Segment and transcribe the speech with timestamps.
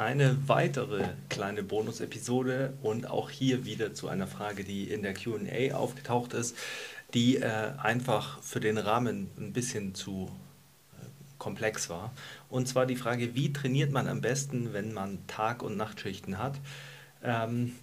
[0.00, 5.74] eine weitere kleine Bonus-Episode und auch hier wieder zu einer Frage, die in der QA
[5.74, 6.56] aufgetaucht ist,
[7.14, 10.30] die äh, einfach für den Rahmen ein bisschen zu
[10.94, 11.04] äh,
[11.38, 12.12] komplex war.
[12.48, 16.58] Und zwar die Frage, wie trainiert man am besten, wenn man Tag- und Nachtschichten hat?
[17.22, 17.74] Ähm,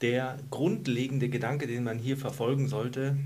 [0.00, 3.16] der grundlegende Gedanke, den man hier verfolgen sollte,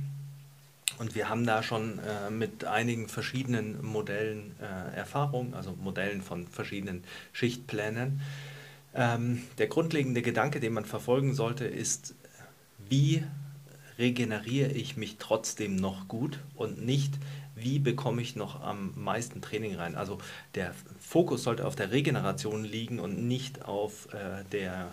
[0.98, 6.46] und wir haben da schon äh, mit einigen verschiedenen Modellen äh, Erfahrung, also Modellen von
[6.46, 8.21] verschiedenen Schichtplänen.
[8.94, 12.14] Ähm, der grundlegende Gedanke, den man verfolgen sollte, ist,
[12.88, 13.25] wie
[13.99, 17.14] regeneriere ich mich trotzdem noch gut und nicht,
[17.54, 19.94] wie bekomme ich noch am meisten Training rein.
[19.94, 20.18] Also
[20.54, 24.93] der Fokus sollte auf der Regeneration liegen und nicht auf äh, der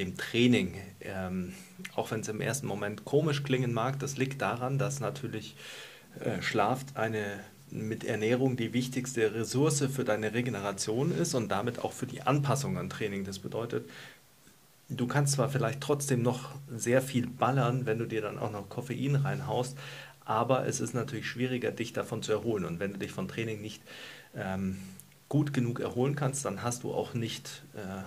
[0.00, 1.52] dem Training, ähm,
[1.94, 5.56] auch wenn es im ersten Moment komisch klingen mag, das liegt daran, dass natürlich
[6.18, 7.40] äh, Schlaf eine
[7.70, 12.76] mit Ernährung die wichtigste Ressource für deine Regeneration ist und damit auch für die Anpassung
[12.78, 13.24] an Training.
[13.24, 13.88] Das bedeutet,
[14.88, 18.68] du kannst zwar vielleicht trotzdem noch sehr viel ballern, wenn du dir dann auch noch
[18.68, 19.78] Koffein reinhaust,
[20.24, 22.64] aber es ist natürlich schwieriger, dich davon zu erholen.
[22.64, 23.82] Und wenn du dich von Training nicht
[24.34, 24.78] ähm,
[25.28, 28.02] gut genug erholen kannst, dann hast du auch nicht äh,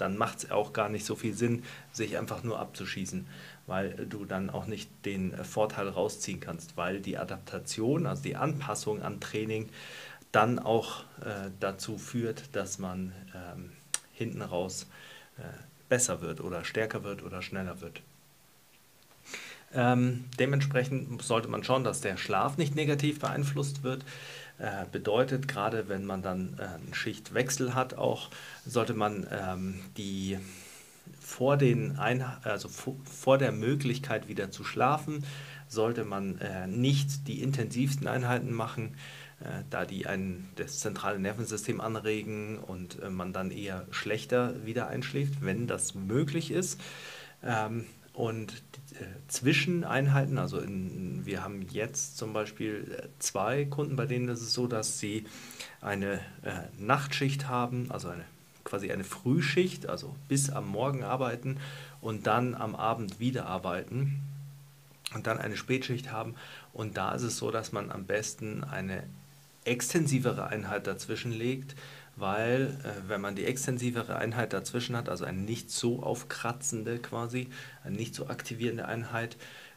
[0.00, 3.26] dann macht es auch gar nicht so viel Sinn, sich einfach nur abzuschießen,
[3.66, 9.02] weil du dann auch nicht den Vorteil rausziehen kannst, weil die Adaptation, also die Anpassung
[9.02, 9.68] an Training,
[10.32, 13.72] dann auch äh, dazu führt, dass man ähm,
[14.12, 14.86] hinten raus
[15.38, 15.42] äh,
[15.88, 18.02] besser wird oder stärker wird oder schneller wird.
[19.74, 24.04] Ähm, dementsprechend sollte man schauen, dass der Schlaf nicht negativ beeinflusst wird.
[24.58, 28.30] Äh, bedeutet, gerade wenn man dann äh, einen Schichtwechsel hat, auch
[28.66, 30.38] sollte man ähm, die
[31.20, 35.24] vor, den Ein also vor der Möglichkeit wieder zu schlafen,
[35.68, 38.96] sollte man äh, nicht die intensivsten Einheiten machen,
[39.40, 44.88] äh, da die ein, das zentrale Nervensystem anregen und äh, man dann eher schlechter wieder
[44.88, 46.80] einschläft, wenn das möglich ist.
[47.44, 47.84] Ähm,
[48.18, 48.50] und
[48.94, 54.40] äh, Zwischeneinheiten, also in, wir haben jetzt zum Beispiel äh, zwei Kunden, bei denen ist
[54.40, 55.24] es so, dass sie
[55.80, 58.24] eine äh, Nachtschicht haben, also eine,
[58.64, 61.58] quasi eine Frühschicht, also bis am Morgen arbeiten
[62.00, 64.20] und dann am Abend wieder arbeiten
[65.14, 66.34] und dann eine Spätschicht haben.
[66.72, 69.04] Und da ist es so, dass man am besten eine
[69.64, 71.76] extensivere Einheit dazwischen legt,
[72.18, 77.48] weil äh, wenn man die extensivere Einheit dazwischen hat, also eine nicht so aufkratzende quasi,
[77.84, 79.36] eine nicht so aktivierende Einheit,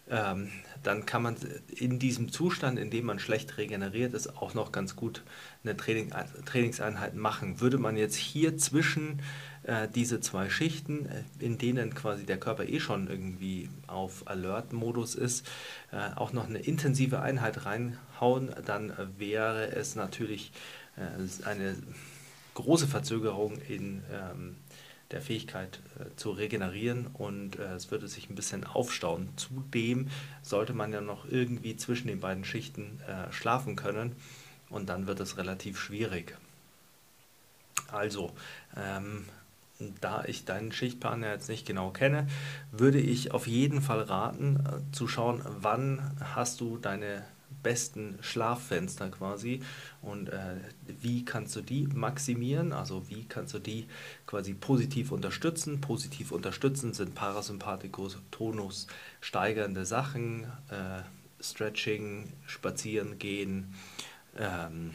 [0.10, 0.50] ähm,
[0.84, 1.36] dann kann man
[1.70, 5.24] in diesem Zustand, in dem man schlecht regeneriert ist, auch noch ganz gut
[5.64, 6.12] eine Training,
[6.46, 7.62] Trainingseinheit machen.
[7.62, 9.22] Würde man jetzt hier zwischen
[9.64, 15.16] äh, diese zwei Schichten, äh, in denen quasi der Körper eh schon irgendwie auf Alert-Modus
[15.16, 15.48] ist,
[15.92, 20.52] äh, auch noch eine intensive Einheit reinhauen, dann wäre es natürlich
[20.98, 21.78] äh, eine
[22.62, 24.56] große Verzögerung in ähm,
[25.12, 29.30] der Fähigkeit äh, zu regenerieren und äh, es würde sich ein bisschen aufstauen.
[29.36, 30.10] Zudem
[30.42, 34.16] sollte man ja noch irgendwie zwischen den beiden Schichten äh, schlafen können
[34.70, 36.38] und dann wird es relativ schwierig.
[37.92, 38.32] Also,
[38.76, 39.26] ähm,
[40.00, 42.28] da ich deinen Schichtplan ja jetzt nicht genau kenne,
[42.72, 47.24] würde ich auf jeden Fall raten, äh, zu schauen, wann hast du deine
[47.64, 49.62] besten Schlaffenster quasi
[50.02, 50.58] und äh,
[51.02, 53.88] wie kannst du die maximieren, also wie kannst du die
[54.26, 55.82] quasi positiv unterstützen.
[55.82, 58.88] Positiv unterstützen sind Parasympathikus, Tonus
[59.20, 61.02] steigernde Sachen, äh,
[61.44, 63.74] Stretching, Spazieren gehen,
[64.38, 64.92] ähm,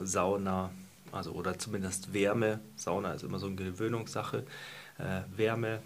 [0.00, 0.70] Sauna,
[1.12, 2.60] also oder zumindest Wärme.
[2.76, 4.44] Sauna ist immer so eine Gewöhnungssache.
[4.98, 5.80] Äh, Wärme,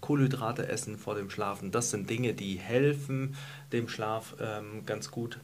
[0.00, 1.70] Kohlenhydrate essen vor dem Schlafen.
[1.70, 3.36] Das sind Dinge, die helfen
[3.72, 5.38] dem Schlaf ähm, ganz gut.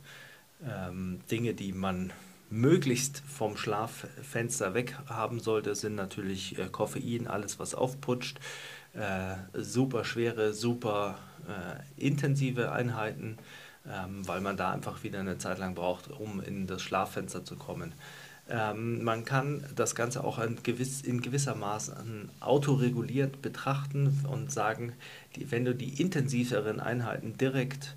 [0.64, 2.12] Ähm, Dinge, die man
[2.52, 8.38] möglichst vom Schlaffenster weg haben sollte, sind natürlich äh, Koffein, alles was aufputscht,
[8.92, 11.18] äh, super schwere, super
[11.48, 13.38] äh, intensive Einheiten,
[13.90, 17.56] ähm, weil man da einfach wieder eine Zeit lang braucht, um in das Schlaffenster zu
[17.56, 17.94] kommen.
[18.52, 24.92] Ähm, man kann das Ganze auch in, gewiss, in gewisser Maßen autoreguliert betrachten und sagen,
[25.34, 27.96] die, wenn du die intensiveren Einheiten direkt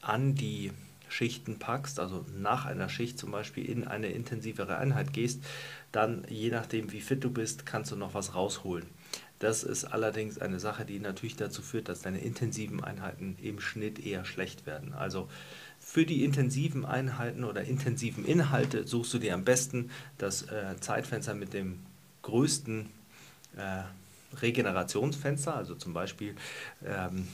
[0.00, 0.70] an die
[1.08, 5.42] Schichten packst, also nach einer Schicht zum Beispiel in eine intensivere Einheit gehst,
[5.90, 8.86] dann je nachdem wie fit du bist, kannst du noch was rausholen.
[9.40, 13.98] Das ist allerdings eine Sache, die natürlich dazu führt, dass deine intensiven Einheiten im Schnitt
[13.98, 14.94] eher schlecht werden.
[14.94, 15.28] Also
[15.88, 21.32] für die intensiven Einheiten oder intensiven Inhalte suchst du dir am besten das äh, Zeitfenster
[21.32, 21.78] mit dem
[22.22, 22.90] größten
[23.56, 23.82] äh,
[24.36, 26.34] Regenerationsfenster, also zum Beispiel
[26.84, 27.28] ähm,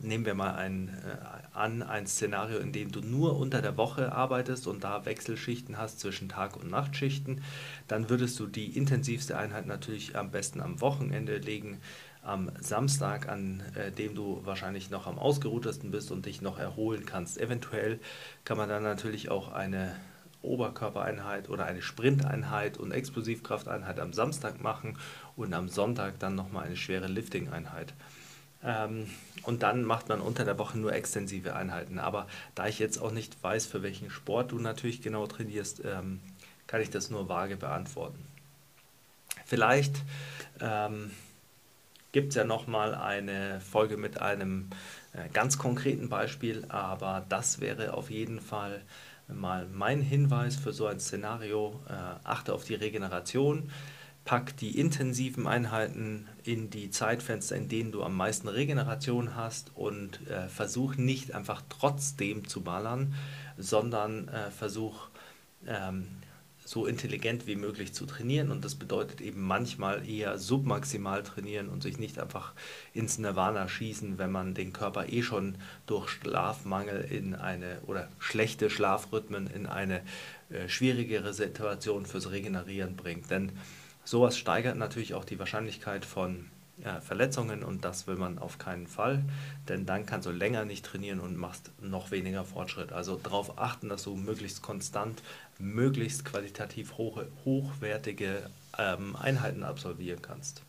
[0.00, 4.12] nehmen wir mal ein, äh, an, ein Szenario, in dem du nur unter der Woche
[4.12, 7.42] arbeitest und da Wechselschichten hast zwischen Tag- und Nachtschichten,
[7.88, 11.80] dann würdest du die intensivste Einheit natürlich am besten am Wochenende legen,
[12.22, 17.06] am Samstag, an äh, dem du wahrscheinlich noch am ausgeruhtesten bist und dich noch erholen
[17.06, 17.38] kannst.
[17.38, 17.98] Eventuell
[18.44, 19.96] kann man dann natürlich auch eine
[20.42, 24.98] Oberkörpereinheit oder eine Sprinteinheit und Explosivkrafteinheit am Samstag machen
[25.36, 27.94] und am Sonntag dann nochmal eine schwere Lifting-Einheit.
[28.62, 29.06] Ähm,
[29.44, 31.98] und dann macht man unter der Woche nur extensive Einheiten.
[31.98, 36.20] Aber da ich jetzt auch nicht weiß, für welchen Sport du natürlich genau trainierst, ähm,
[36.66, 38.24] kann ich das nur vage beantworten.
[39.46, 39.96] Vielleicht
[40.60, 41.10] ähm,
[42.12, 44.68] gibt es ja nochmal eine Folge mit einem
[45.12, 48.82] äh, ganz konkreten Beispiel, aber das wäre auf jeden Fall
[49.26, 51.80] mal mein Hinweis für so ein Szenario.
[51.88, 51.92] Äh,
[52.24, 53.70] achte auf die Regeneration
[54.30, 60.24] pack die intensiven Einheiten in die Zeitfenster, in denen du am meisten Regeneration hast und
[60.28, 63.12] äh, versuch nicht einfach trotzdem zu ballern,
[63.58, 65.08] sondern äh, versuch
[65.66, 66.06] ähm,
[66.64, 71.82] so intelligent wie möglich zu trainieren und das bedeutet eben manchmal eher submaximal trainieren und
[71.82, 72.52] sich nicht einfach
[72.94, 75.56] ins Nirvana schießen, wenn man den Körper eh schon
[75.86, 80.02] durch Schlafmangel in eine oder schlechte Schlafrhythmen in eine
[80.50, 83.28] äh, schwierigere Situation fürs Regenerieren bringt.
[83.28, 83.50] Denn
[84.10, 86.50] Sowas steigert natürlich auch die Wahrscheinlichkeit von
[86.84, 89.22] ja, Verletzungen und das will man auf keinen Fall,
[89.68, 92.90] denn dann kannst du länger nicht trainieren und machst noch weniger Fortschritt.
[92.90, 95.22] Also darauf achten, dass du möglichst konstant,
[95.60, 100.62] möglichst qualitativ hohe, hochwertige ähm, Einheiten absolvieren kannst.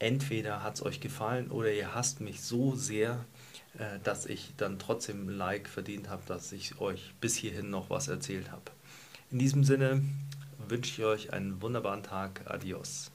[0.00, 3.24] entweder hat es euch gefallen oder ihr hasst mich so sehr,
[4.04, 8.08] dass ich dann trotzdem ein Like verdient habe, dass ich euch bis hierhin noch was
[8.08, 8.70] erzählt habe.
[9.30, 10.02] In diesem Sinne
[10.68, 12.42] wünsche ich euch einen wunderbaren Tag.
[12.46, 13.10] Adios.